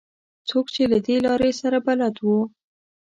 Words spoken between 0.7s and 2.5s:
چې له دې لارې سره بلد وو.